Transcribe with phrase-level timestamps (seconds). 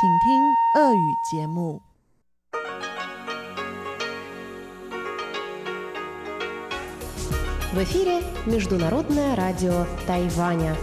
[0.00, 1.82] 请听俄语节目。
[7.72, 10.76] В эфире Международное радио Тайваня.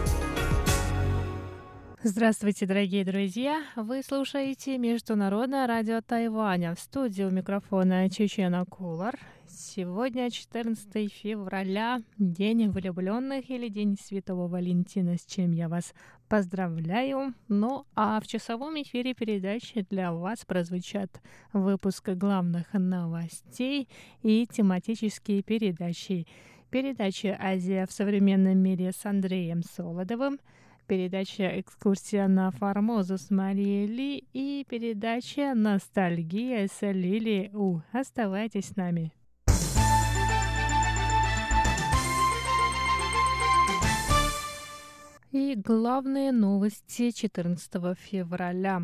[2.04, 3.64] Здравствуйте, дорогие друзья!
[3.76, 6.74] Вы слушаете Международное радио Тайваня.
[6.74, 9.20] В студии у микрофона Чечена Кулар.
[9.48, 15.94] Сегодня 14 февраля, День влюбленных или День Святого Валентина, с чем я вас
[16.29, 17.35] поздравляю.
[17.49, 21.21] Ну а в часовом эфире передачи для вас прозвучат
[21.53, 23.89] выпуск главных новостей
[24.23, 26.27] и тематические передачи.
[26.71, 30.39] Передача «Азия в современном мире» с Андреем Солодовым–
[30.87, 37.81] передача «Экскурсия на Формозу» с Марией Ли и передача «Ностальгия» с Лили У.
[37.93, 39.13] Оставайтесь с нами.
[45.33, 48.83] И главные новости 14 февраля.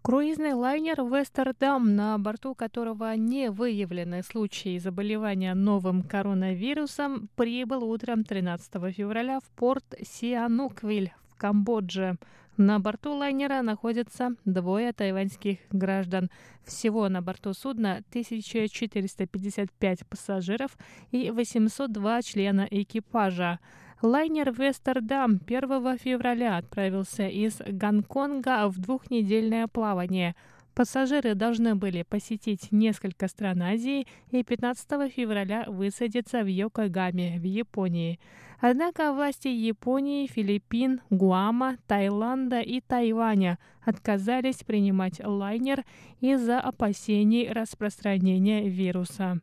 [0.00, 8.94] Круизный лайнер «Вестердам», на борту которого не выявлены случаи заболевания новым коронавирусом, прибыл утром 13
[8.94, 12.16] февраля в порт Сиануквиль Камбодже.
[12.56, 16.30] На борту лайнера находятся двое тайваньских граждан.
[16.64, 20.78] Всего на борту судна 1455 пассажиров
[21.10, 23.58] и 802 члена экипажа.
[24.02, 30.34] Лайнер «Вестердам» 1 февраля отправился из Гонконга в двухнедельное плавание–
[30.74, 38.18] Пассажиры должны были посетить несколько стран Азии и 15 февраля высадиться в Йокогаме в Японии.
[38.58, 45.84] Однако власти Японии, Филиппин, Гуама, Таиланда и Тайваня отказались принимать лайнер
[46.20, 49.42] из-за опасений распространения вируса.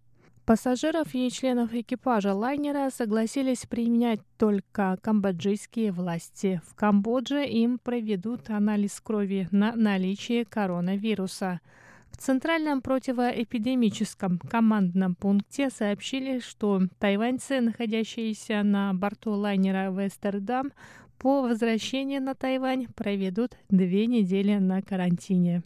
[0.49, 6.59] Пассажиров и членов экипажа лайнера согласились применять только камбоджийские власти.
[6.65, 11.61] В Камбодже им проведут анализ крови на наличие коронавируса.
[12.09, 20.71] В Центральном противоэпидемическом командном пункте сообщили, что тайваньцы, находящиеся на борту лайнера «Вестердам»,
[21.19, 25.61] по возвращении на Тайвань проведут две недели на карантине.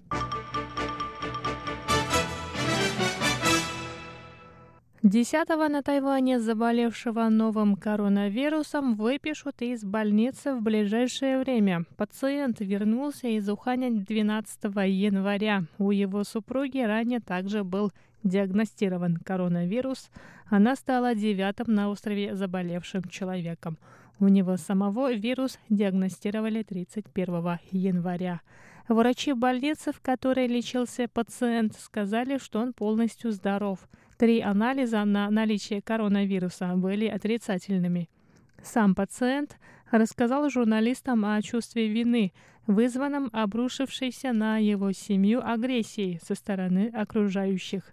[5.03, 11.83] 10 на Тайване заболевшего новым коронавирусом выпишут из больницы в ближайшее время.
[11.97, 15.65] Пациент вернулся из Уханя 12 января.
[15.77, 17.91] У его супруги ранее также был
[18.23, 20.09] диагностирован коронавирус.
[20.49, 23.77] Она стала девятым на острове заболевшим человеком.
[24.21, 28.39] У него самого вирус диагностировали 31 января.
[28.87, 33.79] Врачи больницы, в которой лечился пациент, сказали, что он полностью здоров–
[34.23, 38.09] Три анализа на наличие коронавируса были отрицательными.
[38.63, 39.57] Сам пациент
[39.91, 42.31] рассказал журналистам о чувстве вины,
[42.65, 47.83] вызванном обрушившейся на его семью агрессией со стороны окружающих.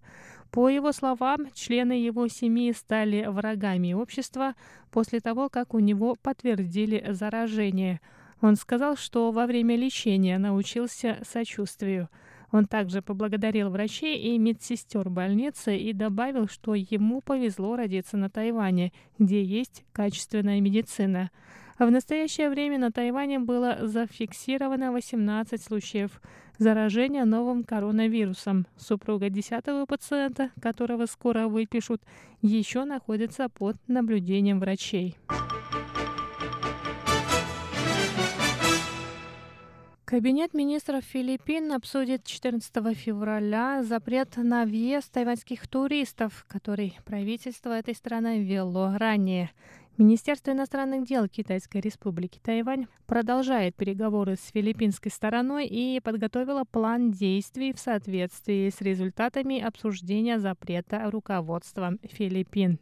[0.52, 4.54] По его словам, члены его семьи стали врагами общества
[4.92, 8.00] после того, как у него подтвердили заражение.
[8.40, 12.08] Он сказал, что во время лечения научился сочувствию.
[12.52, 18.92] Он также поблагодарил врачей и медсестер больницы и добавил, что ему повезло родиться на Тайване,
[19.18, 21.30] где есть качественная медицина.
[21.78, 26.20] В настоящее время на Тайване было зафиксировано 18 случаев
[26.58, 28.66] заражения новым коронавирусом.
[28.76, 32.02] Супруга 10 пациента, которого скоро выпишут,
[32.42, 35.16] еще находится под наблюдением врачей.
[40.10, 48.40] Кабинет министров Филиппин обсудит 14 февраля запрет на въезд тайваньских туристов, который правительство этой страны
[48.42, 49.52] ввело ранее.
[49.98, 57.72] Министерство иностранных дел Китайской республики Тайвань продолжает переговоры с филиппинской стороной и подготовила план действий
[57.72, 62.80] в соответствии с результатами обсуждения запрета руководством Филиппин.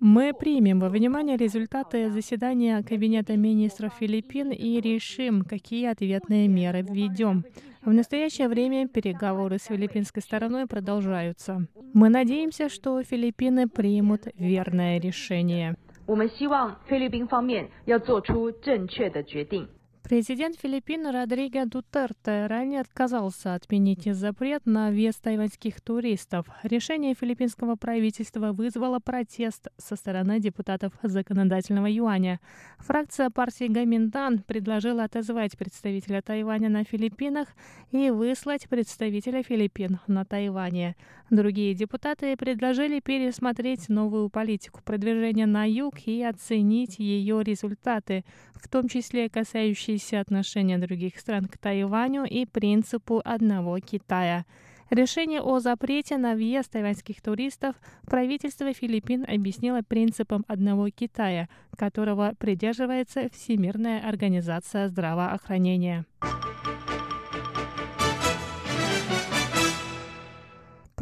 [0.00, 7.44] Мы примем во внимание результаты заседания Кабинета министров Филиппин и решим, какие ответные меры введем.
[7.82, 11.66] В настоящее время переговоры с филиппинской стороной продолжаются.
[11.94, 15.74] Мы надеемся, что Филиппины примут верное решение.
[16.04, 19.68] 我们希望菲律宾方面要做出正确的决定。
[20.03, 26.45] Президент Филиппин Родриго Дутерте ранее отказался отменить запрет на въезд тайваньских туристов.
[26.63, 32.41] Решение филиппинского правительства вызвало протест со стороны депутатов законодательного юаня.
[32.79, 37.47] Фракция партии Гаминдан предложила отозвать представителя Тайваня на Филиппинах
[37.91, 40.97] и выслать представителя Филиппин на Тайване.
[41.29, 48.87] Другие депутаты предложили пересмотреть новую политику продвижения на юг и оценить ее результаты, в том
[48.89, 54.45] числе касающиеся ухудшающиеся отношения других стран к Тайваню и принципу одного Китая.
[54.89, 57.75] Решение о запрете на въезд тайваньских туристов
[58.05, 61.47] правительство Филиппин объяснило принципом одного Китая,
[61.77, 66.05] которого придерживается Всемирная организация здравоохранения.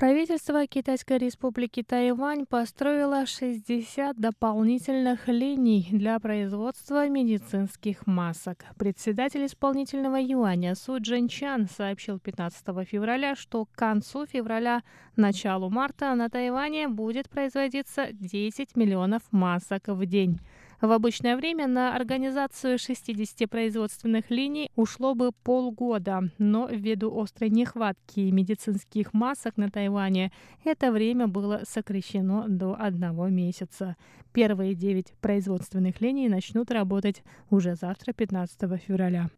[0.02, 8.66] Правительство Китайской республики Тайвань построило 60 дополнительных линий для производства медицинских масок.
[8.80, 14.82] Председатель исполнительного юаня Су Джинчан сообщил 15 февраля, что к концу февраля,
[15.16, 20.40] началу марта на Тайване будет производиться 10 миллионов масок в день.
[20.82, 28.22] В обычное время на организацию 60 производственных линий ушло бы полгода, но ввиду острой нехватки
[28.32, 30.32] медицинских масок на Тайване
[30.64, 33.96] это время было сокращено до одного месяца.
[34.34, 39.30] Первые девять производственных линий начнут работать уже завтра, 15 февраля.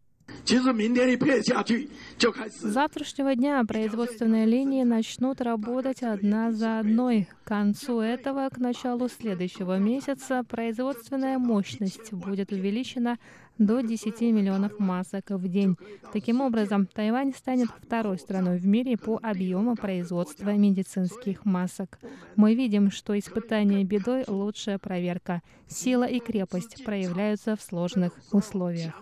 [2.60, 7.28] Завтрашнего дня производственные линии начнут работать одна за одной.
[7.44, 13.20] К концу этого, к началу следующего месяца, производственная мощность будет увеличена
[13.59, 15.77] до 10 миллионов масок в день.
[16.13, 21.99] Таким образом, Тайвань станет второй страной в мире по объему производства медицинских масок.
[22.37, 25.43] Мы видим, что испытание бедой — лучшая проверка.
[25.67, 28.95] Сила и крепость проявляются в сложных условиях.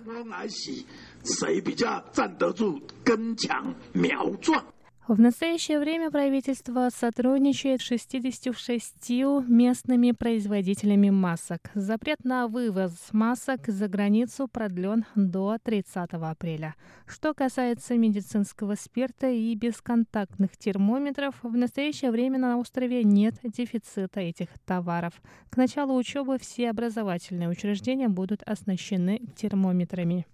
[1.27, 4.65] 谁比较站得住根强苗壮
[5.12, 9.10] ？В настоящее время правительство сотрудничает с 66
[9.46, 11.60] местными производителями масок.
[11.76, 16.76] Запрет на вывоз масок за границу продлен до 30 апреля.
[17.06, 24.48] Что касается медицинского спирта и бесконтактных термометров, в настоящее время на острове нет дефицита этих
[24.66, 25.22] товаров.
[25.50, 30.26] К началу учебы все образовательные учреждения будут оснащены термометрами.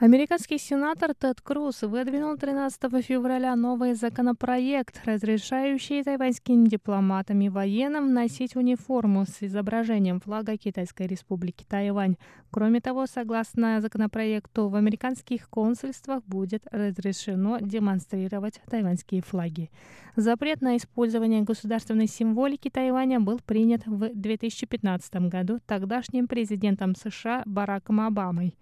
[0.00, 8.56] Американский сенатор Тед Круз выдвинул 13 февраля новый законопроект, разрешающий тайваньским дипломатам и военным носить
[8.56, 12.16] униформу с изображением флага Китайской республики Тайвань.
[12.50, 19.70] Кроме того, согласно законопроекту, в американских консульствах будет разрешено демонстрировать тайваньские флаги.
[20.16, 28.00] Запрет на использование государственной символики Тайваня был принят в 2015 году тогдашним президентом США Бараком
[28.00, 28.56] Обамой.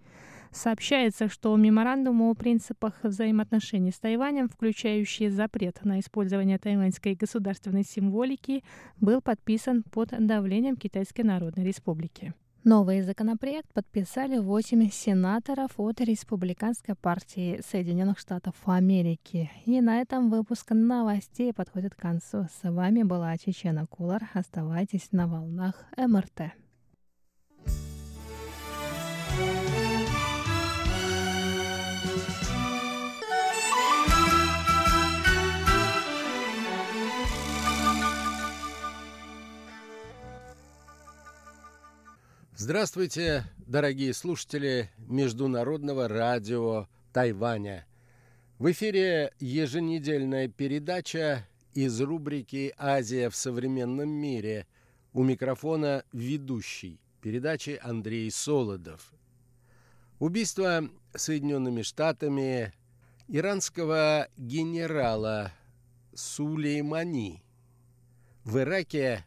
[0.51, 8.63] Сообщается, что меморандум о принципах взаимоотношений с Тайванем, включающий запрет на использование тайваньской государственной символики,
[8.99, 12.33] был подписан под давлением Китайской Народной Республики.
[12.65, 19.49] Новый законопроект подписали 8 сенаторов от Республиканской партии Соединенных Штатов Америки.
[19.65, 22.47] И на этом выпуск новостей подходит к концу.
[22.61, 24.29] С вами была Чечена Кулар.
[24.33, 26.51] Оставайтесь на волнах МРТ.
[42.61, 47.87] Здравствуйте, дорогие слушатели Международного радио Тайваня.
[48.57, 54.67] В эфире еженедельная передача из рубрики «Азия в современном мире».
[55.13, 59.13] У микрофона ведущий передачи Андрей Солодов.
[60.19, 62.73] Убийство Соединенными Штатами
[63.29, 65.53] иранского генерала
[66.13, 67.41] Сулеймани
[68.43, 69.23] в Ираке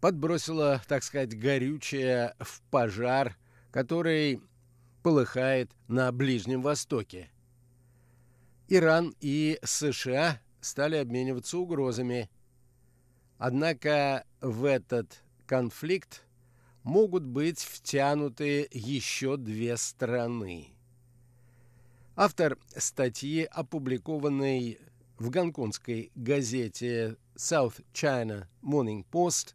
[0.00, 3.36] подбросила, так сказать, горючее в пожар,
[3.70, 4.40] который
[5.02, 7.30] полыхает на Ближнем Востоке.
[8.68, 12.28] Иран и США стали обмениваться угрозами.
[13.38, 16.24] Однако в этот конфликт
[16.82, 20.74] могут быть втянуты еще две страны.
[22.16, 24.78] Автор статьи, опубликованной
[25.18, 29.54] в гонконгской газете South China Morning Post,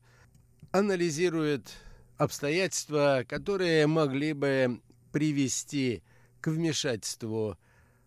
[0.73, 1.71] анализирует
[2.17, 6.01] обстоятельства, которые могли бы привести
[6.41, 7.57] к вмешательству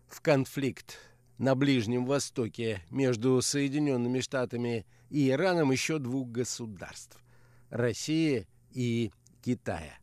[0.05, 0.99] в конфликт
[1.37, 7.17] на Ближнем Востоке между Соединенными Штатами и Ираном еще двух государств–
[7.69, 9.97] России и Китая.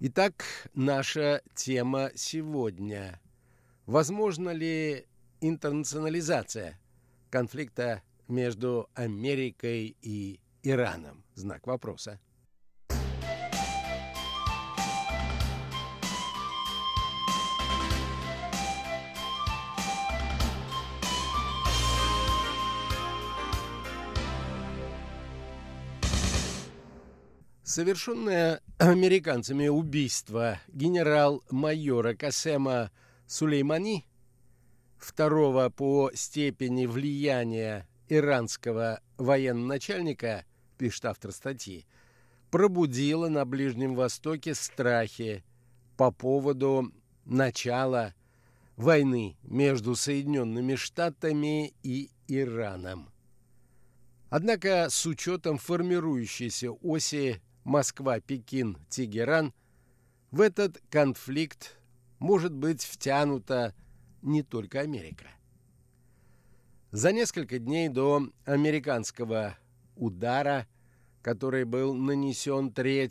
[0.00, 3.22] Итак, наша тема сегодня.
[3.86, 5.06] Возможно ли
[5.40, 6.78] интернационализация
[7.30, 11.22] конфликта между Америкой и Ираном?
[11.36, 12.18] Знак вопроса.
[27.62, 32.90] Совершенное американцами убийство генерал-майора Касема
[33.28, 34.04] Сулеймани,
[34.98, 40.44] второго по степени влияния иранского военачальника,
[40.76, 41.86] пишет автор статьи,
[42.50, 45.44] пробудило на Ближнем Востоке страхи
[45.96, 46.92] по поводу
[47.24, 48.14] начала
[48.76, 53.10] войны между Соединенными Штатами и Ираном.
[54.28, 59.52] Однако с учетом формирующейся оси Москва-Пекин-Тегеран,
[60.30, 61.78] в этот конфликт
[62.18, 63.74] может быть втянута
[64.22, 65.26] не только Америка.
[66.90, 69.58] За несколько дней до американского
[69.96, 70.66] удара,
[71.22, 73.02] который был нанесен 3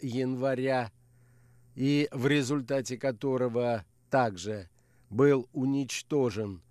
[0.00, 0.90] января
[1.74, 4.68] и в результате которого также
[5.10, 6.62] был уничтожен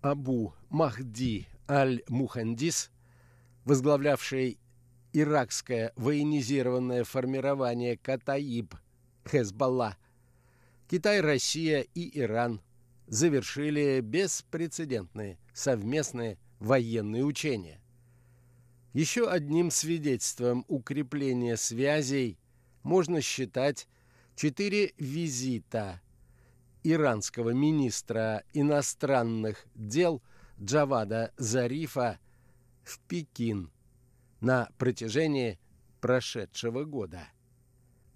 [0.00, 2.90] Абу Махди аль-Мухандис,
[3.64, 4.58] возглавлявший
[5.12, 8.74] иракское военизированное формирование Катаиб,
[9.26, 9.96] Хезбалла,
[10.88, 12.60] Китай, Россия и Иран
[13.06, 17.80] завершили беспрецедентные совместные военные учения.
[18.94, 22.38] Еще одним свидетельством укрепления связей
[22.84, 23.88] можно считать
[24.36, 26.00] четыре визита
[26.84, 30.22] иранского министра иностранных дел
[30.62, 32.20] Джавада Зарифа
[32.84, 33.72] в Пекин
[34.40, 35.58] на протяжении
[36.00, 37.26] прошедшего года.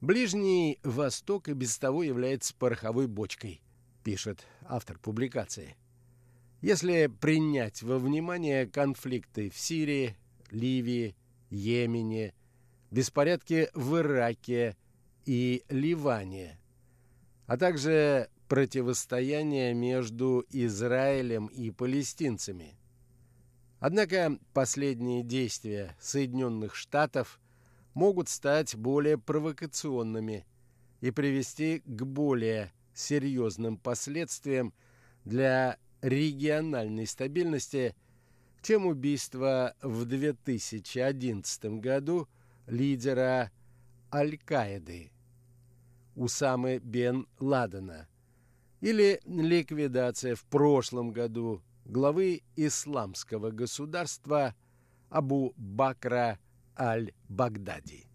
[0.00, 3.60] Ближний Восток и без того является пороховой бочкой,
[4.04, 5.76] пишет автор публикации.
[6.60, 10.16] Если принять во внимание конфликты в Сирии,
[10.50, 11.14] Ливии,
[11.50, 12.34] Йемене,
[12.90, 14.76] беспорядки в Ираке
[15.24, 16.58] и Ливане,
[17.46, 22.78] а также противостояние между Израилем и палестинцами,
[23.80, 27.40] Однако последние действия Соединенных Штатов
[27.94, 30.46] могут стать более провокационными
[31.00, 34.74] и привести к более серьезным последствиям
[35.24, 37.94] для региональной стабильности,
[38.62, 42.28] чем убийство в 2011 году
[42.66, 43.50] лидера
[44.12, 45.12] Аль-Каиды
[46.14, 48.08] Усамы бен Ладена
[48.80, 54.54] или ликвидация в прошлом году главы исламского государства
[55.10, 56.38] Абу Бакра
[56.76, 58.07] аль-Багдади.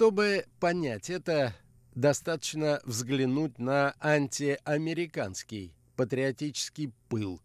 [0.00, 1.54] Чтобы понять это,
[1.94, 7.38] достаточно взглянуть на антиамериканский патриотический пыл,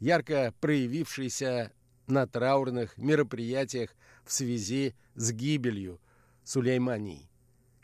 [0.00, 1.70] ярко проявившийся
[2.08, 6.00] на траурных мероприятиях в связи с гибелью
[6.42, 7.30] Сулеймани,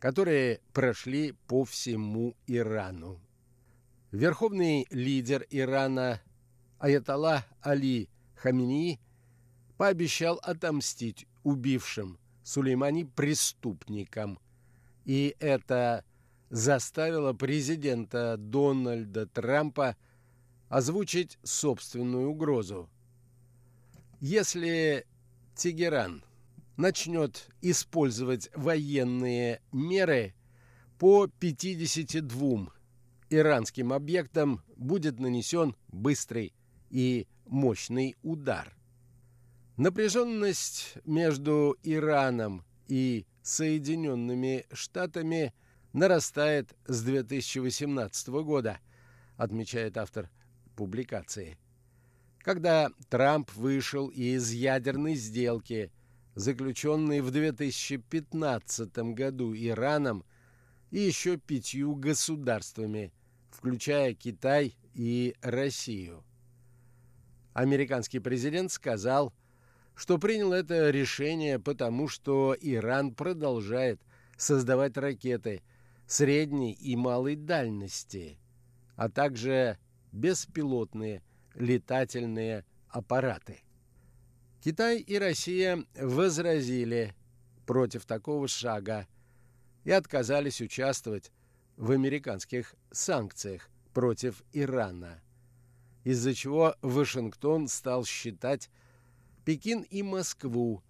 [0.01, 3.21] которые прошли по всему Ирану.
[4.11, 6.21] Верховный лидер Ирана
[6.81, 8.99] Аятолла Али Хамини
[9.77, 12.19] пообещал отомстить убившим
[12.49, 14.39] Сулеймани преступникам–
[15.09, 16.05] и это
[16.51, 19.97] заставило президента Дональда Трампа
[20.69, 22.91] озвучить собственную угрозу.
[24.21, 25.07] Если
[25.55, 26.23] Тегеран
[26.77, 30.35] начнет использовать военные меры
[30.99, 32.69] по 52
[33.31, 36.53] иранским объектам будет нанесен быстрый
[36.91, 38.78] и мощный удар.
[39.79, 45.55] Напряженность между Ираном и Соединенными Штатами
[45.93, 48.81] нарастает с 2018 года,
[49.37, 50.31] отмечает автор
[50.75, 51.59] публикации.
[52.39, 55.93] Когда Трамп вышел из ядерной сделки,
[56.35, 60.25] заключенной в 2015 году Ираном
[60.91, 63.13] и еще пятью государствами,
[63.53, 66.25] включая Китай и Россию.
[67.53, 69.33] Американский президент сказал–
[69.99, 74.01] что принял это решение потому, что Иран продолжает
[74.37, 75.61] создавать ракеты
[76.07, 78.39] средней и малой дальности,
[78.95, 79.77] а также
[80.13, 81.21] беспилотные
[81.57, 83.63] летательные аппараты.
[84.63, 87.17] Китай и Россия возразили
[87.67, 89.05] против такого шага
[89.83, 91.33] и отказались участвовать
[91.77, 95.21] в американских санкциях против Ирана,
[96.05, 98.71] из-за чего Вашингтон стал считать
[99.49, 100.83] Пекин и Москву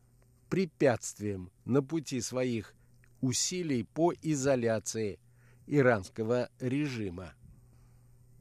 [0.50, 2.74] препятствием на пути своих
[3.20, 5.20] усилий по изоляции
[5.68, 7.34] иранского режима.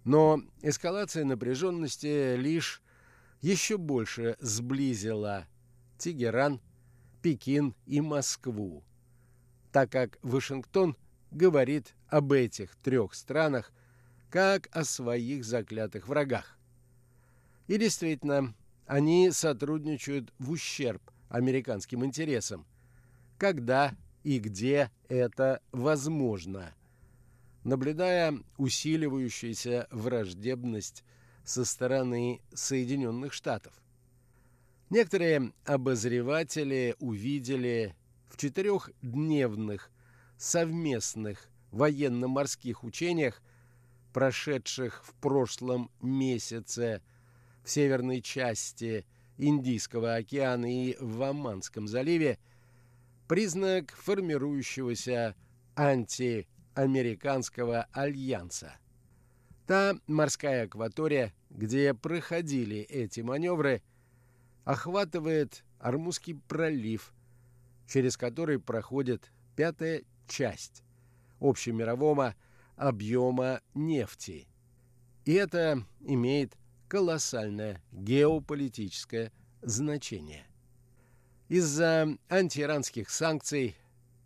[0.06, 2.82] Но эскалация напряженности лишь
[3.42, 5.46] еще больше сблизила
[6.00, 6.62] Тегеран,
[7.22, 8.84] Пекин и Москву,
[9.72, 10.98] так как Вашингтон
[11.30, 13.72] говорит об этих трех странах
[14.32, 16.58] как о своих заклятых врагах.
[17.68, 18.56] И действительно,
[18.88, 22.66] они сотрудничают в ущерб американским интересам,
[23.38, 26.74] когда и где это возможно,
[27.64, 31.04] наблюдая усиливающуюся враждебность
[31.44, 33.74] со стороны Соединенных Штатов.
[34.90, 37.94] Некоторые обозреватели увидели
[38.30, 39.92] в четырехдневных
[40.38, 43.42] совместных военно-морских учениях,
[44.14, 47.02] прошедших в прошлом месяце
[47.68, 49.06] в северной части
[49.38, 52.40] Индийского океана и в Оманском заливе,
[53.28, 55.36] признак формирующегося
[55.76, 58.72] антиамериканского альянса.
[59.66, 63.82] Та морская акватория, где проходили эти маневры,
[64.64, 67.14] охватывает Армузский пролив,
[67.86, 70.84] через который проходит пятая часть
[71.42, 72.34] общемирового
[72.78, 74.48] объема нефти.
[75.26, 76.54] И это имеет
[76.88, 80.46] колоссальное геополитическое значение.
[81.50, 83.76] Из-за антииранских санкций,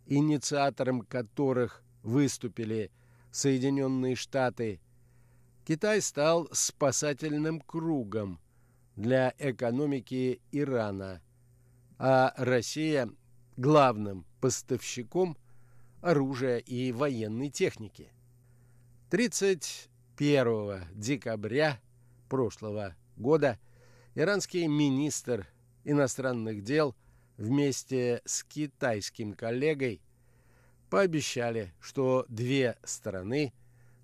[0.06, 2.90] инициатором которых выступили
[3.30, 4.80] Соединенные Штаты,
[5.64, 8.40] Китай стал спасательным кругом
[8.96, 11.22] для экономики Ирана,
[11.98, 13.08] а Россия–
[13.56, 15.36] главным поставщиком
[16.00, 18.12] оружия и военной техники.
[19.10, 21.80] 31 декабря
[22.32, 23.58] прошлого года
[24.14, 25.46] иранский министр
[25.84, 26.96] иностранных дел
[27.36, 30.00] вместе с китайским коллегой
[30.88, 33.52] пообещали, что две страны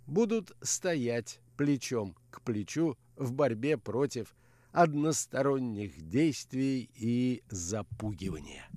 [0.06, 4.36] будут стоять плечом к плечу в борьбе против
[4.72, 8.68] односторонних действий и запугивания.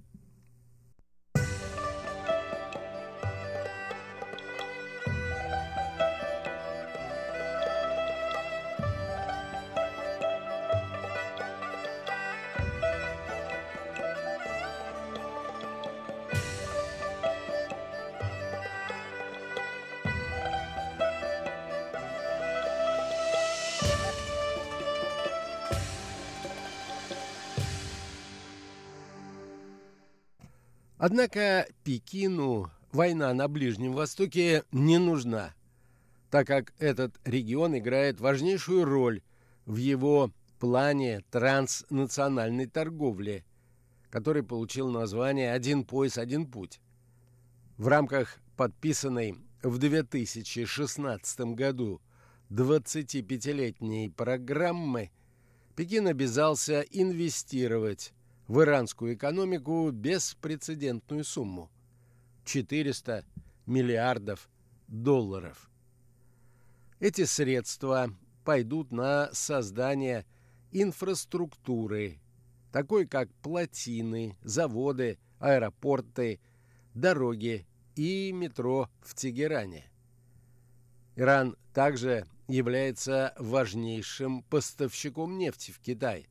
[31.03, 35.55] Однако Пекину война на Ближнем Востоке не нужна,
[36.29, 39.23] так как этот регион играет важнейшую роль
[39.65, 43.43] в его плане транснациональной торговли,
[44.11, 46.79] который получил название «Один пояс, один путь».
[47.77, 51.99] В рамках подписанной в 2016 году
[52.51, 55.09] 25-летней программы
[55.75, 58.13] Пекин обязался инвестировать
[58.51, 61.71] в иранскую экономику беспрецедентную сумму–
[62.43, 63.23] 400
[63.65, 64.49] миллиардов
[64.89, 65.71] долларов.
[66.99, 70.25] Эти средства пойдут на создание
[70.73, 72.19] инфраструктуры,
[72.73, 76.41] такой как плотины, заводы, аэропорты,
[76.93, 79.85] дороги и метро в Тегеране.
[81.15, 86.27] Иран также является важнейшим поставщиком нефти в Китай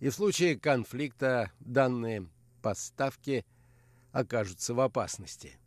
[0.00, 2.28] и в случае конфликта данные
[2.62, 3.44] поставки
[4.12, 5.58] окажутся в опасности.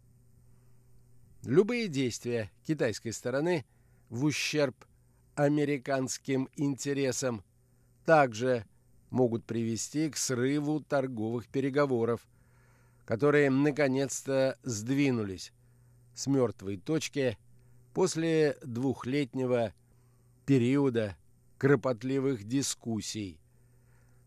[1.44, 3.66] Любые действия китайской стороны
[4.10, 4.76] в ущерб
[5.36, 7.44] американским интересам
[8.06, 8.66] также
[9.10, 12.28] могут привести к срыву торговых переговоров,
[13.06, 15.54] которые наконец-то сдвинулись
[16.14, 17.38] с мертвой точки
[17.94, 19.74] после двухлетнего
[20.46, 21.16] периода
[21.58, 23.40] кропотливых дискуссий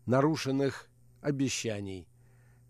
[0.05, 0.89] нарушенных
[1.21, 2.07] обещаний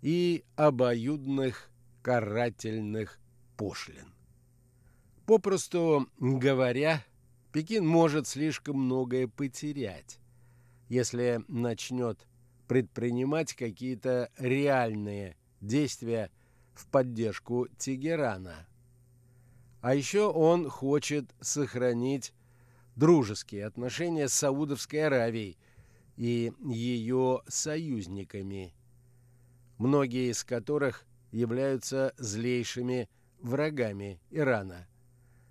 [0.02, 1.70] и обоюдных
[2.02, 3.20] карательных
[3.58, 4.14] пошлин.
[5.26, 7.04] Попросту говоря,
[7.52, 10.20] Пекин может слишком многое потерять,
[10.90, 12.28] если начнет
[12.68, 16.30] предпринимать какие-то реальные действия
[16.74, 18.68] в поддержку Тегерана.
[19.82, 22.34] А еще он хочет сохранить
[22.96, 25.58] дружеские отношения с Саудовской Аравией–
[26.18, 28.74] и ее союзниками,
[29.78, 34.88] многие из которых являются злейшими врагами Ирана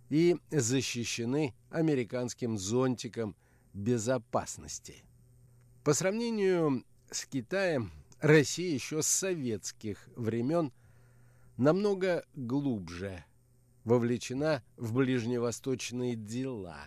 [0.09, 3.35] и защищены американским зонтиком
[3.75, 5.05] безопасности.
[5.85, 10.73] По сравнению с Китаем, Россия еще с советских времен
[11.57, 13.25] намного глубже
[13.85, 16.87] вовлечена в ближневосточные дела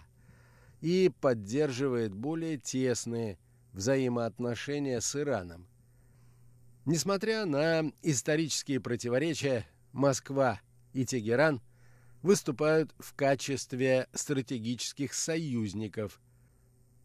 [0.81, 3.37] и поддерживает более тесные
[3.75, 5.67] взаимоотношения с Ираном.
[6.85, 10.61] Несмотря на исторические противоречия, Москва
[10.93, 11.61] и Тегеран
[12.21, 16.21] выступают в качестве стратегических союзников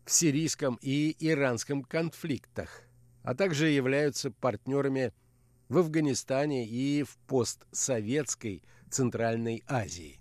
[0.05, 2.83] в сирийском и иранском конфликтах,
[3.23, 5.13] а также являются партнерами
[5.69, 10.21] в Афганистане и в постсоветской Центральной Азии.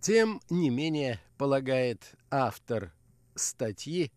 [0.00, 2.92] Тем не менее, полагает автор
[3.34, 4.12] статьи,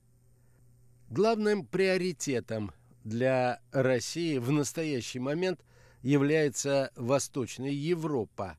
[1.11, 2.71] главным приоритетом
[3.03, 5.59] для России в настоящий момент
[6.01, 8.57] является Восточная Европа,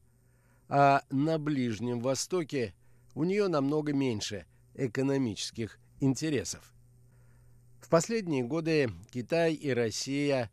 [0.68, 2.74] а на Ближнем Востоке
[3.14, 6.74] у нее намного меньше экономических интересов.
[7.80, 10.50] В последние годы Китай и Россия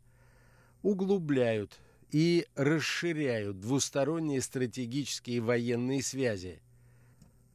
[0.82, 1.78] углубляют
[2.10, 6.60] и расширяют двусторонние стратегические военные связи,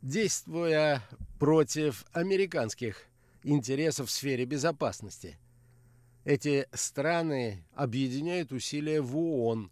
[0.02, 1.02] действуя
[1.40, 3.08] против американских
[3.46, 5.38] интересов в сфере безопасности.
[6.24, 9.72] Эти страны объединяют усилия в ООН,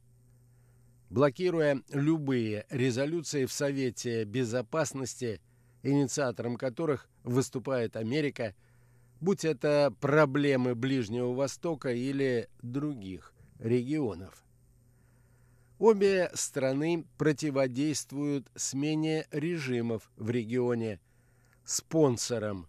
[1.09, 5.41] блокируя любые резолюции в Совете Безопасности,
[5.81, 8.53] инициатором которых выступает Америка,
[9.19, 14.43] будь это проблемы Ближнего Востока или других регионов.
[15.79, 20.99] Обе страны противодействуют смене режимов в регионе,
[21.65, 22.67] спонсором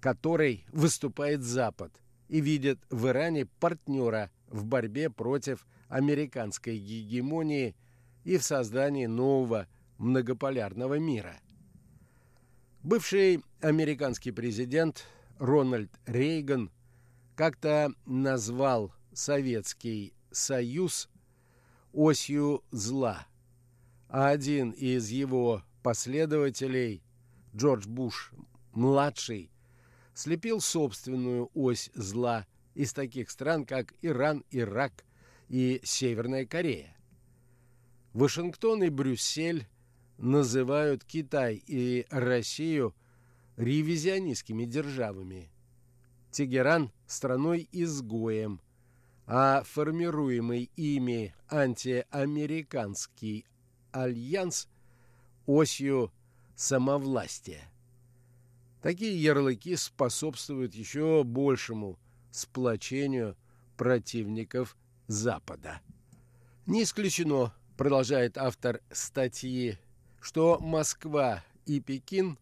[0.00, 1.92] которой выступает Запад,
[2.28, 7.74] и видят в Иране партнера в борьбе против американской гегемонии
[8.24, 9.66] и в создании нового
[9.98, 11.36] многополярного мира.
[12.82, 15.04] Бывший американский президент
[15.38, 16.70] Рональд Рейган
[17.34, 21.10] как-то назвал Советский Союз
[21.92, 23.26] осью зла,
[24.08, 27.02] а один из его последователей,
[27.54, 29.49] Джордж Буш-младший,
[30.20, 35.04] слепил собственную ось зла из таких стран, как Иран, Ирак
[35.48, 36.94] и Северная Корея.
[38.12, 39.66] Вашингтон и Брюссель
[40.18, 42.94] называют Китай и Россию
[43.56, 45.50] ревизионистскими державами.
[46.30, 48.60] Тегеран– страной-изгоем,
[49.26, 53.46] а формируемый ими антиамериканский
[53.90, 54.68] альянс–
[55.46, 56.12] осью
[56.56, 57.69] самовластия.
[58.82, 61.98] Такие ярлыки способствуют еще большему
[62.30, 63.36] сплочению
[63.76, 65.80] противников Запада.
[66.66, 69.78] Не исключено, продолжает автор статьи,
[70.20, 72.38] что Москва и Пекин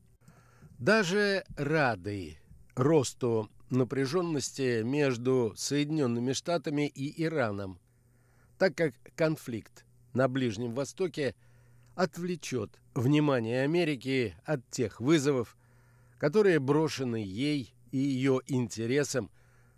[0.79, 2.39] даже рады
[2.77, 7.81] росту напряженности между Соединенными Штатами и Ираном,
[8.59, 11.35] так как конфликт на Ближнем Востоке
[11.95, 15.57] отвлечет внимание Америки от тех вызовов,
[16.19, 19.31] которые брошены ей и ее интересам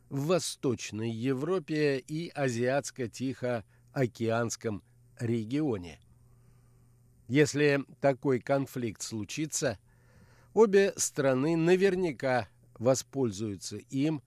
[0.09, 4.83] в Восточной Европе и Азиатско-Тихоокеанском
[5.19, 6.01] регионе.
[7.29, 9.79] Если такой конфликт случится,
[10.53, 12.49] обе страны наверняка
[12.79, 14.21] воспользуются им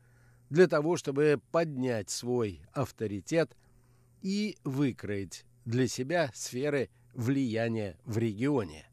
[0.50, 3.58] для того, чтобы поднять свой авторитет
[4.22, 8.86] и выкроить для себя сферы влияния в регионе.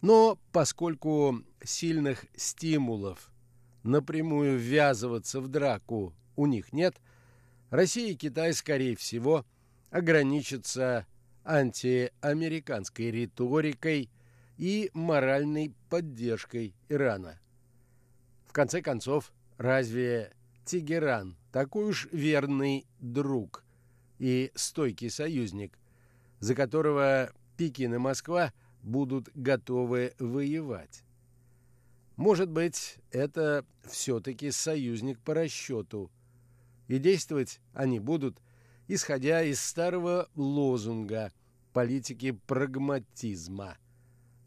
[0.00, 3.30] Но поскольку сильных стимулов
[3.82, 6.96] напрямую ввязываться в драку у них нет,
[7.70, 9.44] Россия и Китай, скорее всего,
[9.90, 11.06] ограничатся
[11.44, 14.10] антиамериканской риторикой
[14.56, 17.40] и моральной поддержкой Ирана.
[18.46, 20.32] В конце концов, разве
[20.64, 23.64] Тегеран такой уж верный друг
[24.18, 25.78] и стойкий союзник,
[26.38, 31.04] за которого Пекин и Москва– будут готовы воевать.
[32.16, 36.10] Может быть, это все-таки союзник по расчету,
[36.88, 38.42] и действовать они будут,
[38.88, 41.32] исходя из старого лозунга
[41.72, 43.76] политики прагматизма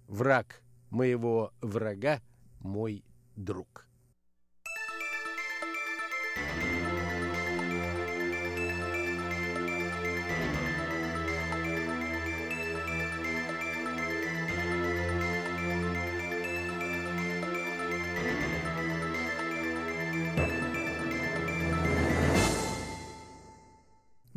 [0.08, 2.22] «Враг моего врага–
[2.60, 3.88] мой друг».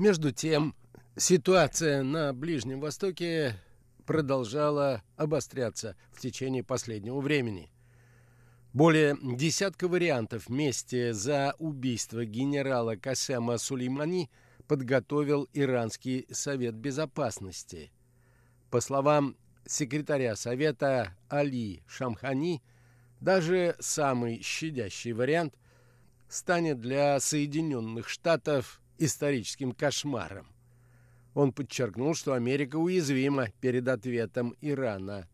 [0.04, 0.74] Между тем,
[1.16, 3.56] ситуация на Ближнем Востоке
[4.04, 7.70] продолжала обостряться в течение последнего времени.
[8.74, 14.28] Более десятка вариантов мести за убийство генерала Касема Сулеймани
[14.68, 17.90] подготовил Иранский совет безопасности.
[18.70, 22.62] По словам секретаря совета Али Шамхани,
[23.20, 25.54] Даже самый щадящий вариант
[26.28, 30.46] станет для Соединенных Штатов историческим кошмаром.
[31.34, 35.28] Он подчеркнул, что Америка уязвима перед ответом Ирана.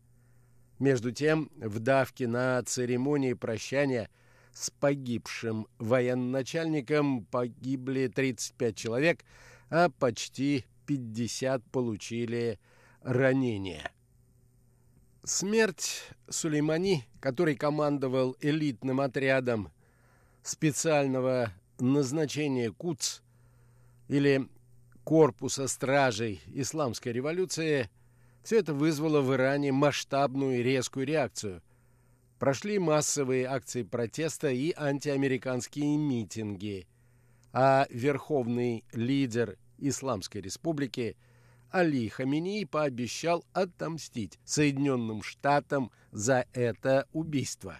[0.79, 4.09] Между тем, в давке на церемонии прощания
[4.51, 9.23] с погибшим военачальником погибли 35 человек,
[9.69, 12.59] а почти 50 получили
[13.01, 13.91] ранения.
[15.23, 19.71] Смерть Сулеймани, который командовал элитным отрядом
[20.41, 23.21] специального назначения КУЦ
[24.11, 24.49] или
[25.05, 27.89] корпуса стражей исламской революции,
[28.43, 31.63] все это вызвало в Иране масштабную резкую реакцию.
[32.37, 36.87] Прошли массовые акции протеста и антиамериканские митинги,
[37.53, 41.15] а верховный лидер Исламской республики
[41.69, 47.79] Али Хамини пообещал отомстить Соединенным Штатам за это убийство.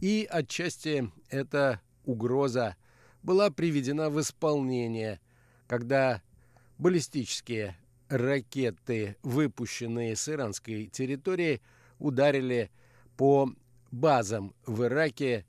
[0.00, 2.76] И отчасти эта угроза
[3.24, 5.18] была приведена в исполнение–
[5.74, 6.22] когда
[6.78, 7.76] баллистические
[8.08, 11.60] ракеты, выпущенные с иранской территории,
[11.98, 12.70] ударили
[13.16, 13.52] по
[13.90, 15.44] базам в Ираке,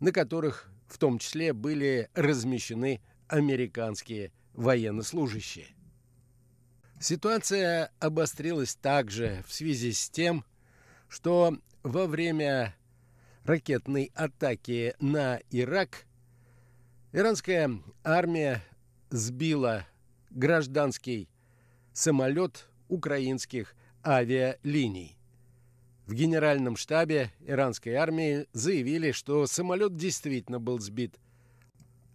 [0.00, 5.66] на которых в том числе были размещены американские военнослужащие.
[6.98, 10.46] Ситуация обострилась также в связи с тем,
[11.06, 12.74] что во время
[13.44, 16.06] ракетной атаки на Ирак
[17.12, 17.70] иранская
[18.02, 18.62] армия
[19.10, 19.86] сбила
[20.30, 21.28] гражданский
[21.92, 25.16] самолет украинских авиалиний.
[26.06, 31.18] В генеральном штабе иранской армии заявили, что самолет действительно был сбит.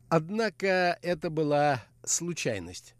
[0.08, 2.96] Однако это была случайность.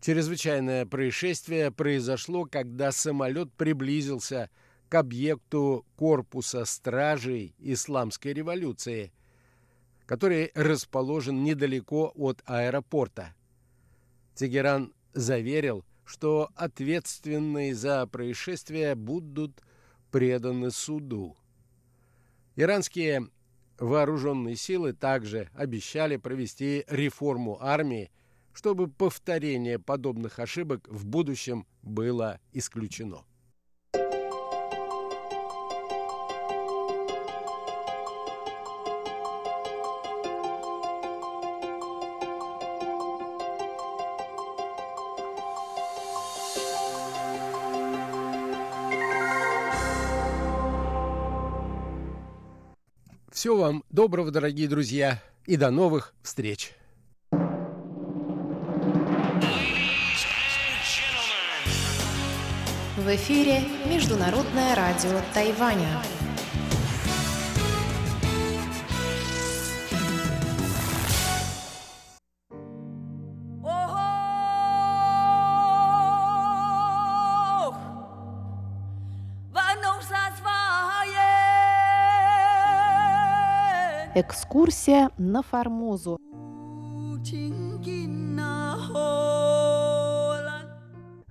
[0.00, 4.50] Чрезвычайное происшествие произошло, когда самолет приблизился
[4.90, 9.12] к объекту корпуса стражей исламской революции–
[10.06, 13.34] который расположен недалеко от аэропорта.
[14.34, 19.62] Тегеран заверил, что ответственные за происшествие будут
[20.10, 21.36] преданы суду.
[22.56, 23.28] Иранские
[23.78, 28.10] вооруженные силы также обещали провести реформу армии,
[28.52, 33.24] чтобы повторение подобных ошибок в будущем было исключено.
[53.44, 56.72] Всего вам доброго, дорогие друзья, и до новых встреч!
[62.96, 66.02] В эфире Международное радио Тайваня.
[84.16, 86.20] Экскурсия на Формозу.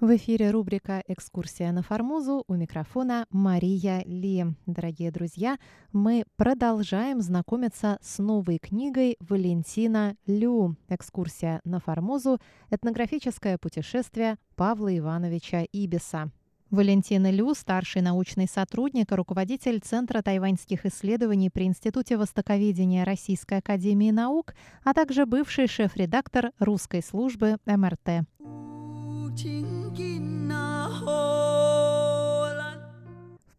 [0.02, 4.48] В эфире рубрика «Экскурсия на Формозу» у микрофона Мария Ли.
[4.66, 5.60] Дорогие друзья,
[5.94, 12.40] мы продолжаем знакомиться с новой книгой Валентина Лю «Экскурсия на Формозу.
[12.70, 16.34] Этнографическое путешествие Павла Ивановича Ибиса».
[16.74, 24.10] Валентина Лю, старший научный сотрудник и руководитель Центра тайваньских исследований при Институте Востоковедения Российской Академии
[24.10, 28.26] Наук, а также бывший шеф-редактор русской службы МРТ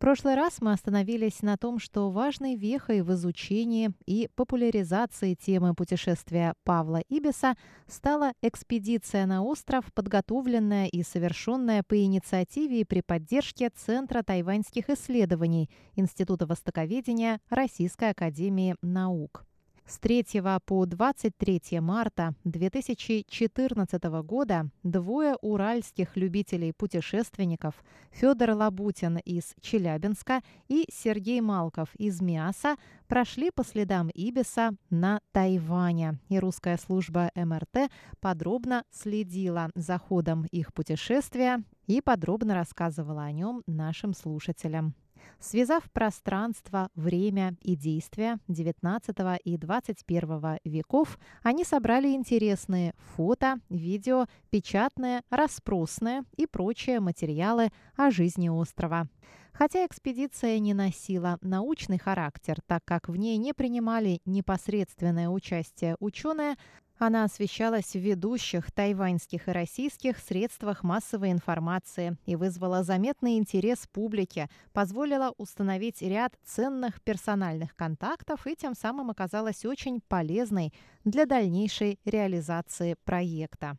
[0.04, 6.52] прошлый раз мы остановились на том, что важной вехой в изучении и популяризации темы путешествия
[6.62, 7.54] Павла Ибиса
[7.88, 15.70] стала экспедиция на остров, подготовленная и совершенная по инициативе и при поддержке Центра тайваньских исследований
[15.96, 19.46] Института востоковедения Российской академии наук.
[19.86, 20.24] С 3
[20.64, 27.74] по 23 марта 2014 года двое уральских любителей-путешественников
[28.10, 32.76] Федор Лабутин из Челябинска и Сергей Малков из Миаса
[33.08, 36.18] прошли по следам Ибиса на Тайване.
[36.30, 43.62] И русская служба МРТ подробно следила за ходом их путешествия и подробно рассказывала о нем
[43.66, 44.94] нашим слушателям.
[45.38, 55.22] Связав пространство, время и действия XIX и XXI веков, они собрали интересные фото, видео, печатные,
[55.30, 59.08] расспросные и прочие материалы о жизни острова.
[59.54, 66.56] Хотя экспедиция не носила научный характер, так как в ней не принимали непосредственное участие ученые,
[66.98, 74.48] она освещалась в ведущих тайваньских и российских средствах массовой информации и вызвала заметный интерес публики,
[74.72, 80.72] позволила установить ряд ценных персональных контактов и тем самым оказалась очень полезной
[81.04, 83.76] для дальнейшей реализации проекта.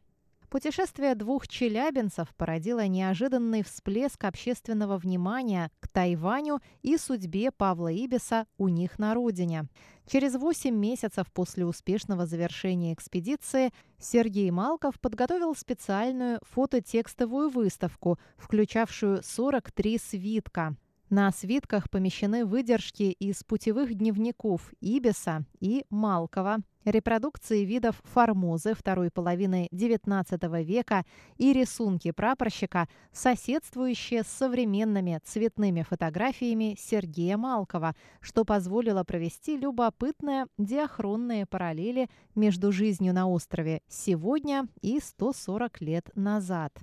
[0.49, 8.67] Путешествие двух челябинцев породило неожиданный всплеск общественного внимания к Тайваню и судьбе Павла Ибиса у
[8.67, 9.67] них на родине.
[10.07, 19.97] Через 8 месяцев после успешного завершения экспедиции Сергей Малков подготовил специальную фототекстовую выставку, включавшую 43
[19.97, 20.75] свитка.
[21.09, 29.67] На свитках помещены выдержки из путевых дневников Ибиса и Малкова, репродукции видов формозы второй половины
[29.71, 31.05] XIX века
[31.37, 41.45] и рисунки прапорщика, соседствующие с современными цветными фотографиями Сергея Малкова, что позволило провести любопытные диахронные
[41.45, 46.73] параллели между жизнью на острове сегодня и 140 лет назад.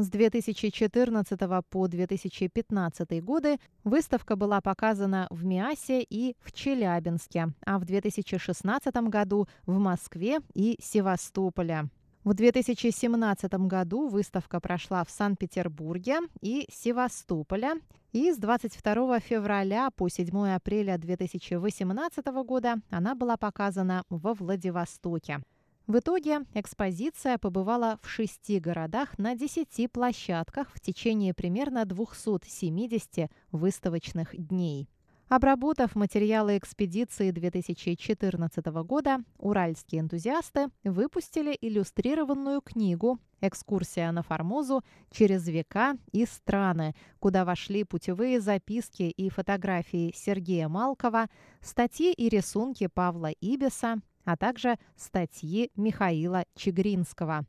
[0.00, 7.84] С 2014 по 2015 годы выставка была показана в Миасе и в Челябинске, а в
[7.84, 11.90] 2016 году в Москве и Севастополе.
[12.24, 17.74] В 2017 году выставка прошла в Санкт-Петербурге и Севастополе,
[18.12, 25.42] и с 22 февраля по 7 апреля 2018 года она была показана во Владивостоке.
[25.86, 34.36] В итоге экспозиция побывала в шести городах на десяти площадках в течение примерно 270 выставочных
[34.36, 34.88] дней.
[35.30, 45.96] Обработав материалы экспедиции 2014 года, уральские энтузиасты выпустили иллюстрированную книгу «Экскурсия на Формозу через века
[46.10, 51.28] и страны», куда вошли путевые записки и фотографии Сергея Малкова,
[51.60, 57.44] статьи и рисунки Павла Ибиса, а также статьи Михаила Чегринского.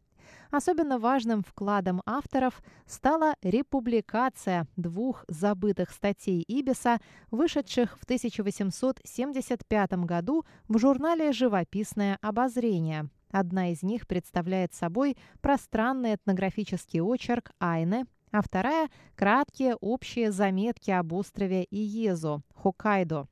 [0.50, 10.80] Особенно важным вкладом авторов стала републикация двух забытых статей Ибиса, вышедших в 1875 году в
[10.80, 13.10] журнале «Живописное обозрение».
[13.30, 21.14] Одна из них представляет собой пространный этнографический очерк Айны, а вторая– краткие общие заметки об
[21.14, 23.28] острове Иезу, Хоккайдо.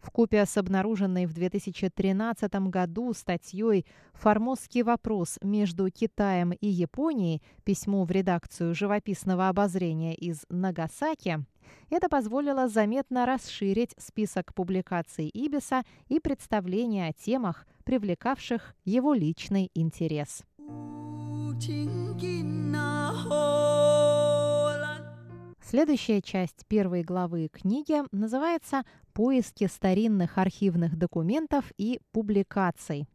[0.00, 3.84] В купе с обнаруженной в 2013 году статьей
[4.14, 7.42] «Формозский вопрос между Китаем и Японией.
[7.64, 11.44] Письмо в редакцию живописного обозрения из Нагасаки»
[11.90, 20.42] это позволило заметно расширить список публикаций Ибиса и представления о темах, привлекавших его личный интерес.
[25.62, 33.08] Следующая часть первой главы книги называется «Поиски старинных архивных документов и публикаций».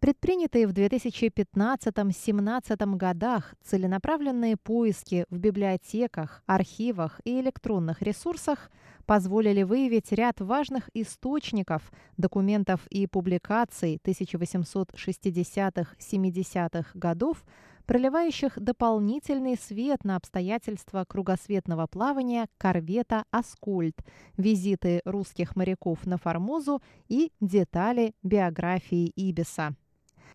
[0.00, 8.70] Предпринятые в 2015-2017 годах целенаправленные поиски в библиотеках, архивах и электронных ресурсах
[9.04, 17.44] позволили выявить ряд важных источников, документов и публикаций 1860-70-х годов,
[17.90, 23.96] проливающих дополнительный свет на обстоятельства кругосветного плавания корвета «Аскольд»,
[24.36, 29.74] визиты русских моряков на Формозу и детали биографии Ибиса.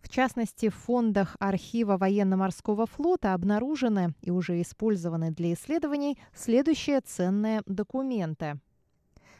[0.02, 7.62] В частности, в фондах архива военно-морского флота обнаружены и уже использованы для исследований следующие ценные
[7.64, 8.60] документы.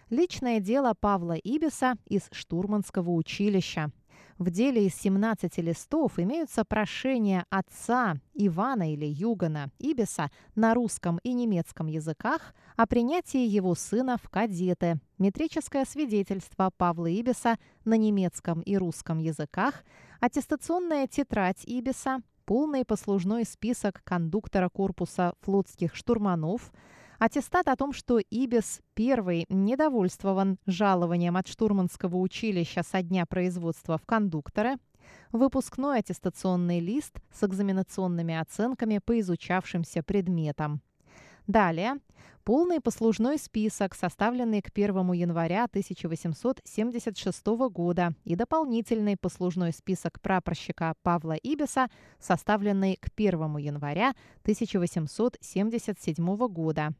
[0.08, 3.90] Личное дело Павла Ибиса из штурманского училища.
[4.38, 11.32] В деле из 17 листов имеются прошения отца Ивана или Югана Ибиса на русском и
[11.32, 18.76] немецком языках о принятии его сына в кадеты, метрическое свидетельство Павла Ибиса на немецком и
[18.76, 19.82] русском языках,
[20.20, 26.72] аттестационная тетрадь Ибиса, полный послужной список кондуктора корпуса флотских штурманов–
[27.18, 34.04] Аттестат о том, что Ибис первый недовольствован жалованием от штурманского училища со дня производства в
[34.04, 34.76] кондуктора,
[35.32, 40.82] выпускной аттестационный лист с экзаменационными оценками по изучавшимся предметам.
[41.46, 41.94] Далее
[42.44, 51.32] полный послужной список, составленный к 1 января 1876 года, и дополнительный послужной список прапорщика Павла
[51.32, 51.88] Ибиса,
[52.20, 56.94] составленный к 1 января 1877 года.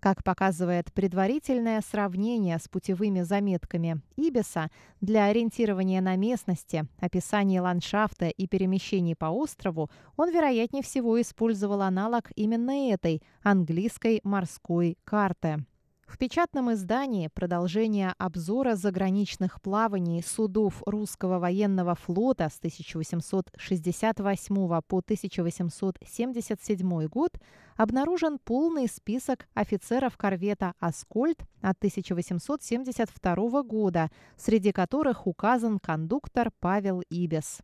[0.00, 4.70] Как показывает предварительное сравнение с путевыми заметками Ибиса,
[5.00, 12.30] для ориентирования на местности, описания ландшафта и перемещений по острову он, вероятнее всего, использовал аналог
[12.36, 15.64] именно этой английской морской карты.
[16.06, 27.06] В печатном издании продолжение обзора заграничных плаваний судов русского военного флота с 1868 по 1877
[27.08, 27.32] год
[27.76, 37.62] обнаружен полный список офицеров корвета «Аскольд» от 1872 года, среди которых указан кондуктор Павел Ибес.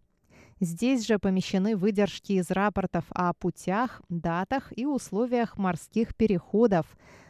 [0.62, 6.86] Здесь же помещены выдержки из рапортов о путях, датах и условиях морских переходов,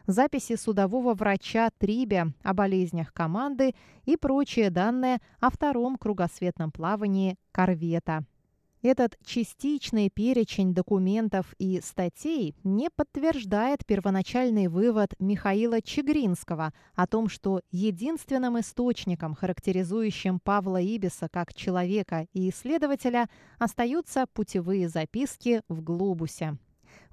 [0.06, 3.74] записи судового врача Трибе о болезнях команды
[4.04, 8.26] и прочие данные о втором кругосветном плавании корвета.
[8.82, 17.60] Этот частичный перечень документов и статей не подтверждает первоначальный вывод Михаила Чегринского о том, что
[17.70, 23.28] единственным источником, характеризующим Павла Ибиса как человека и исследователя,
[23.60, 26.58] остаются путевые записки в глобусе.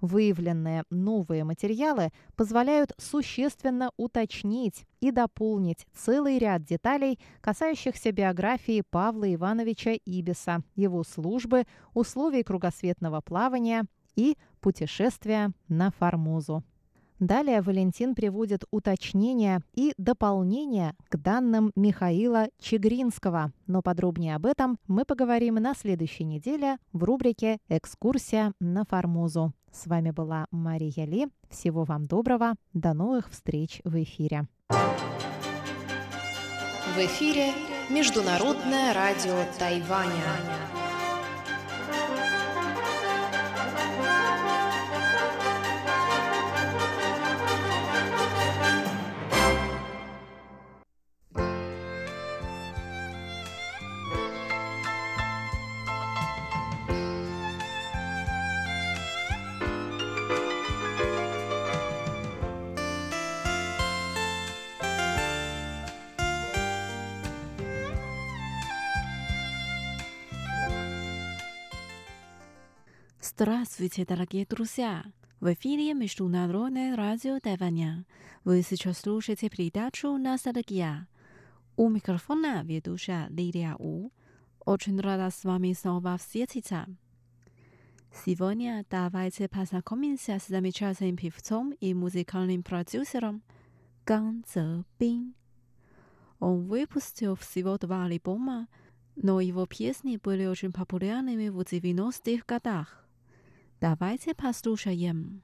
[0.01, 9.97] Выявленные новые материалы позволяют существенно уточнить и дополнить целый ряд деталей, касающихся биографии Павла Ивановича
[10.05, 13.85] Ибиса, его службы, условий кругосветного плавания
[14.15, 16.63] и путешествия на Формозу.
[17.19, 25.03] Далее Валентин приводит уточнения и дополнения к данным Михаила Чегринского, но подробнее об этом мы
[25.03, 29.53] поговорим на следующей неделе в рубрике «Экскурсия на Формозу».
[29.71, 31.27] С вами была Мария Ли.
[31.49, 32.53] Всего вам доброго.
[32.73, 34.47] До новых встреч в эфире.
[34.69, 34.75] В
[36.97, 37.51] эфире
[37.89, 40.78] Международное радио Тайваня.
[73.41, 75.05] Здравствуйте, дорогие друзья!
[75.39, 78.05] В эфире Международное радио Тайваня.
[78.43, 81.07] Вы сейчас слушаете передачу «Ностальгия».
[81.77, 84.11] У микрофона ведущая Лилия У.
[84.65, 86.85] Очень рада с вами снова встретиться.
[88.25, 93.41] Сегодня давайте познакомимся с замечательным певцом и музыкальным продюсером
[94.05, 95.33] Ган Цзебин.
[96.41, 98.67] Он выпустил всего два альбома,
[99.15, 103.05] но его песни были очень популярными в 90-х годах.
[103.81, 105.41] Давайте послушаем.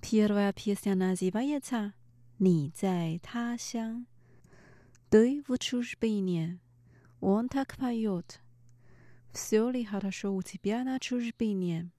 [0.00, 1.92] Первая песня называется
[2.38, 4.06] «Ни зай та сян».
[5.10, 6.60] Ты в чужбине.
[7.20, 8.40] Он так поет.
[9.32, 11.90] Все ли хорошо у тебя на чужбине?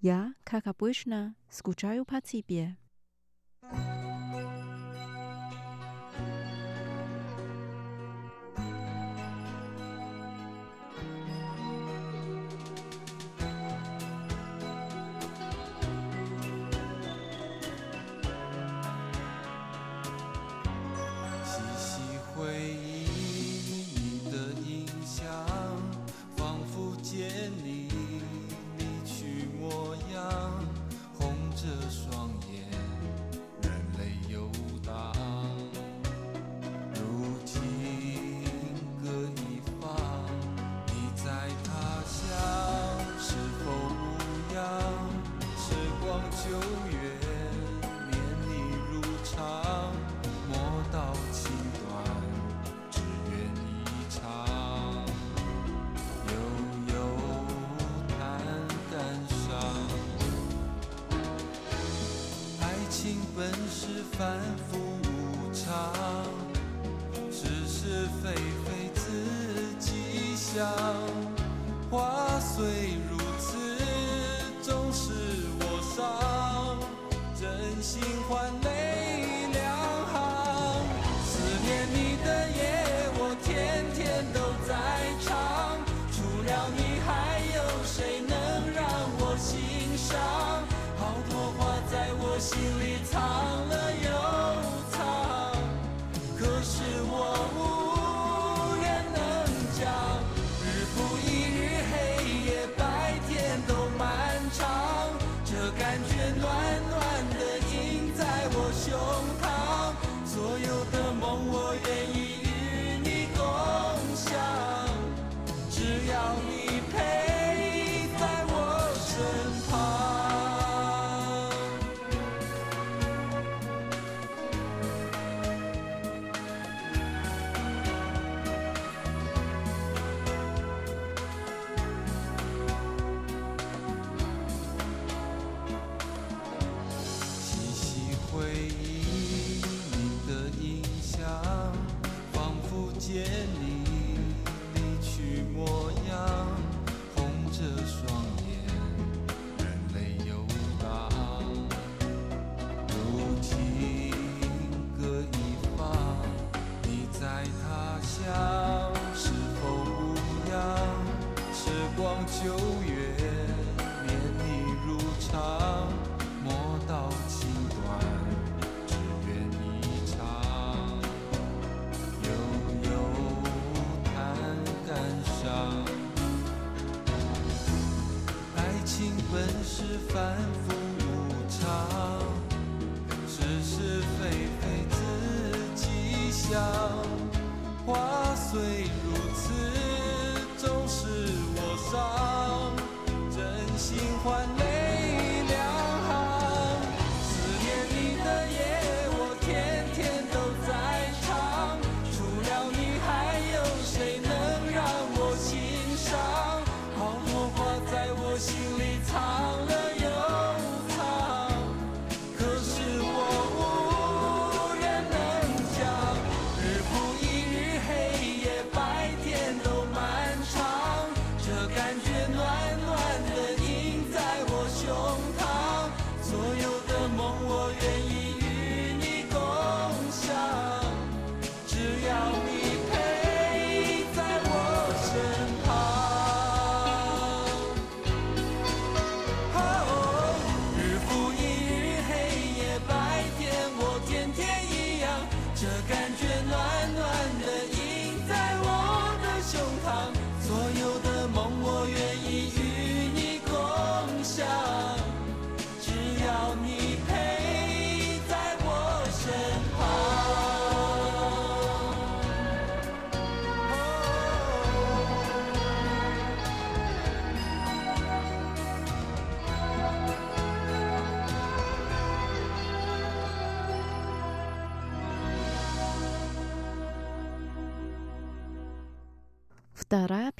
[0.00, 2.76] Я, как обычно, скучаю по тебе.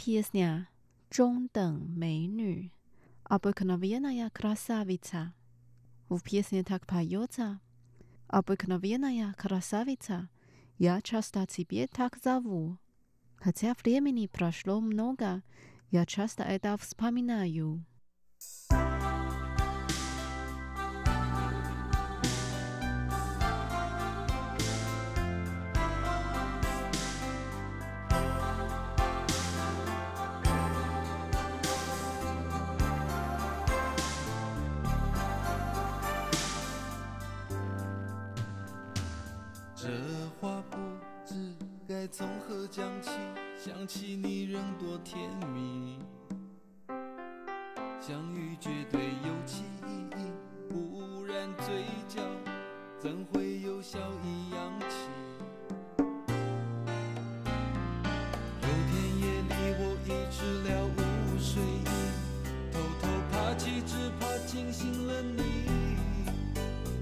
[0.01, 0.67] Pieśnia
[1.11, 2.71] 中等美女。
[3.25, 5.33] Obyknowiennaja krasawica
[6.11, 7.59] W pieśni tak pająca
[8.29, 10.29] Obyknowiennaja krasawica
[10.79, 12.77] Ja często ciebie tak zawu
[13.37, 15.43] Хотя времени прошло много,
[15.91, 17.85] я часто это вспоминаю.
[42.13, 43.11] 从何讲起？
[43.57, 45.97] 想起你仍多甜蜜，
[48.01, 50.33] 相遇绝对有其意，
[50.69, 52.21] 不然嘴角
[52.99, 54.97] 怎会有笑意扬起？
[58.61, 60.99] 有天夜里我一直了无
[61.39, 61.87] 睡意，
[62.73, 65.43] 偷偷爬起，只怕惊醒了你，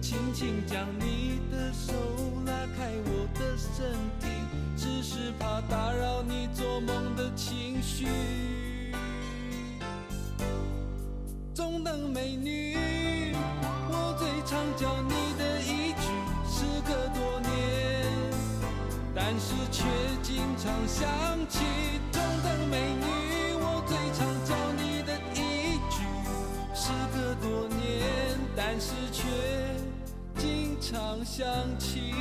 [0.02, 1.94] 轻轻将你的手
[2.44, 4.17] 拉开我的身。
[4.88, 8.06] 只是怕打扰你做梦的情绪。
[11.54, 12.74] 中等美女，
[13.90, 16.08] 我最常叫你的一句，
[16.48, 17.50] 时隔多年，
[19.14, 19.84] 但是却
[20.22, 21.06] 经常想
[21.50, 21.60] 起。
[22.10, 23.04] 中等美女，
[23.60, 26.00] 我最常叫你的一句，
[26.74, 29.22] 时隔多年，但是却
[30.38, 31.46] 经常想
[31.78, 32.14] 起。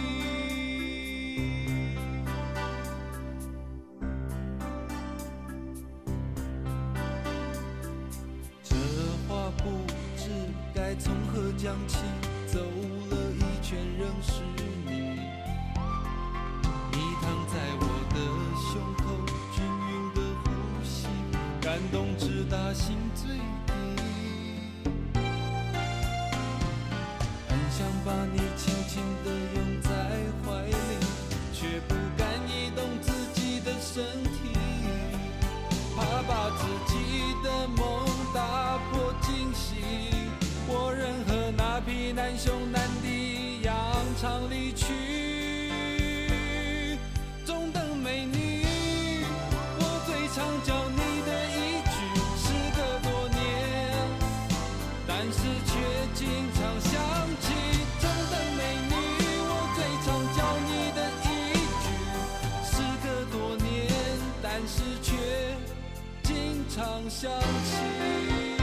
[65.18, 68.57] 却经常想起。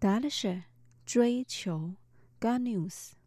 [0.00, 0.64] Дальше.
[1.04, 1.94] Трейчо.
[2.40, 3.19] Ганюс.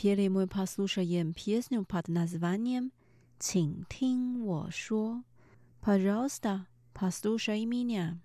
[0.00, 2.90] Теперь мы послушаем песню под названием
[3.38, 5.22] «请听我说».
[5.82, 8.18] Пожалуйста, послушай меня.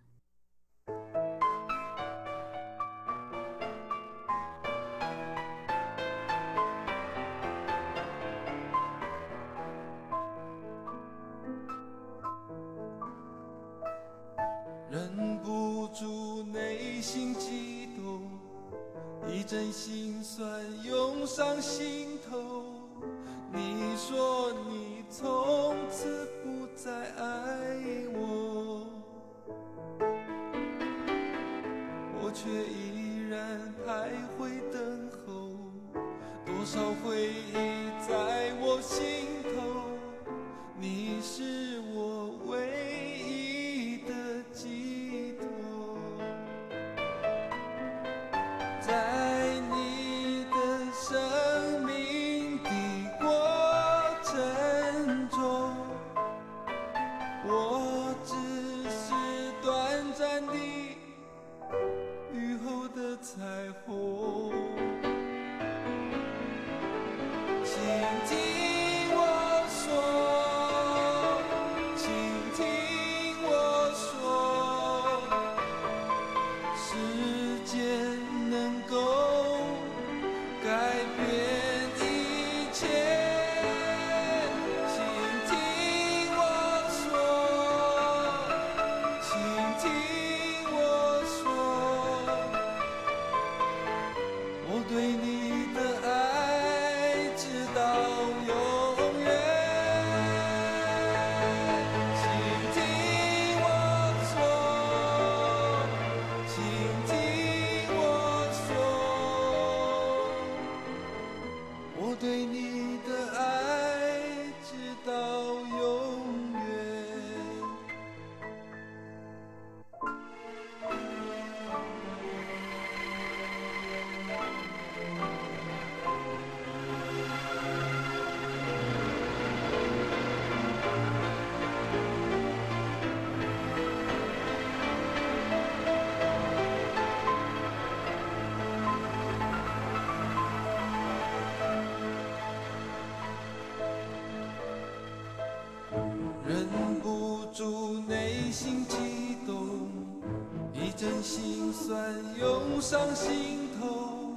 [151.05, 154.33] 真心酸涌上心头，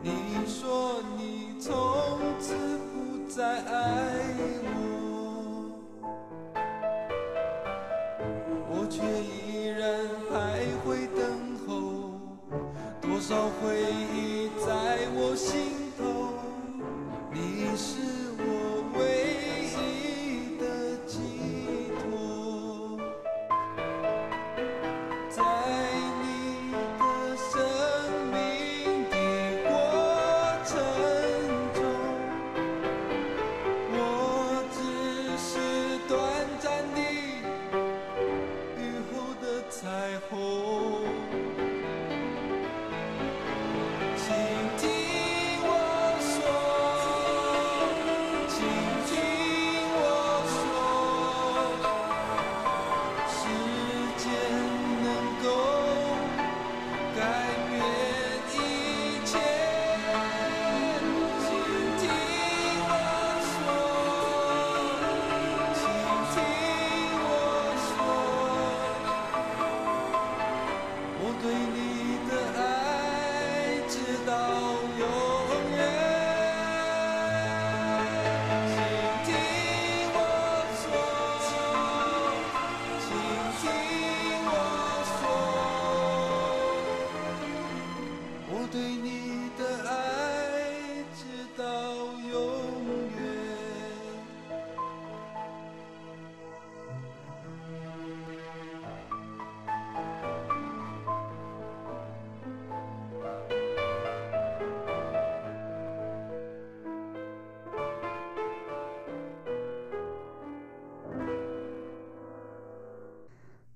[0.00, 0.12] 你
[0.46, 1.72] 说你从
[2.38, 2.54] 此
[2.94, 4.14] 不再爱
[4.62, 5.72] 我。
[8.70, 11.26] 我却依然还会等
[11.66, 11.74] 候，
[13.00, 14.05] 多少回忆。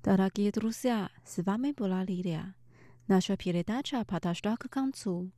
[0.10, 2.56] Дорогие друзья, с вами была Лилия.
[3.08, 5.32] Наша передача подошла к концу.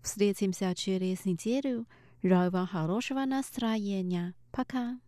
[0.00, 1.86] Встретимся через неделю.
[2.22, 4.34] Желаю вам хорошего настроения.
[4.52, 4.98] Пока.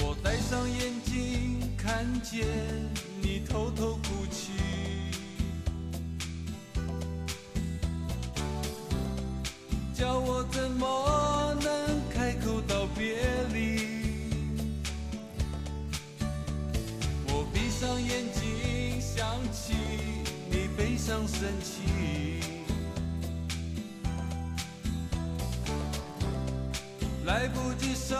[0.00, 2.46] 我戴上眼镜，看见
[3.22, 4.85] 你偷偷哭泣。
[21.07, 22.41] 你悲伤生气。
[27.25, 28.15] 来不及收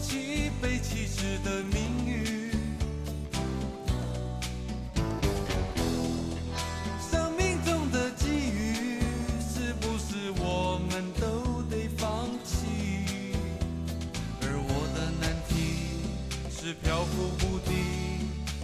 [0.00, 2.50] 起被弃置的命运。
[7.10, 9.00] 生命中的机遇，
[9.40, 12.66] 是不是我们都得放弃？
[14.42, 15.54] 而我的难题
[16.50, 17.74] 是漂浮不定，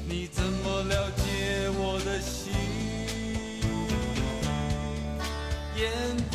[0.08, 2.41] 你怎么了解我的心？
[5.82, 6.31] 天。